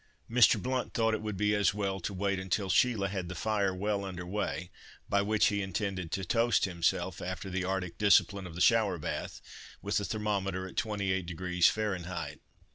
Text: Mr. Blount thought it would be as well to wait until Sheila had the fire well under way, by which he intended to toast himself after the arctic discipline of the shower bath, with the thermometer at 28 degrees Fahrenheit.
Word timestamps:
Mr. 0.27 0.59
Blount 0.59 0.95
thought 0.95 1.13
it 1.13 1.21
would 1.21 1.37
be 1.37 1.53
as 1.53 1.75
well 1.75 1.99
to 1.99 2.11
wait 2.11 2.39
until 2.39 2.69
Sheila 2.71 3.07
had 3.09 3.29
the 3.29 3.35
fire 3.35 3.71
well 3.71 4.03
under 4.03 4.25
way, 4.25 4.71
by 5.07 5.21
which 5.21 5.49
he 5.49 5.61
intended 5.61 6.11
to 6.13 6.25
toast 6.25 6.65
himself 6.65 7.21
after 7.21 7.51
the 7.51 7.65
arctic 7.65 7.99
discipline 7.99 8.47
of 8.47 8.55
the 8.55 8.61
shower 8.61 8.97
bath, 8.97 9.41
with 9.79 9.97
the 9.97 10.05
thermometer 10.05 10.67
at 10.67 10.75
28 10.75 11.23
degrees 11.27 11.67
Fahrenheit. 11.67 12.41